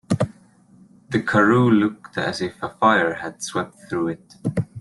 The 1.11 1.21
Karoo 1.21 1.69
looked 1.69 2.17
as 2.17 2.41
if 2.41 2.63
a 2.63 2.69
fire 2.69 3.13
had 3.13 3.43
swept 3.43 3.75
through 3.87 4.07
it. 4.07 4.33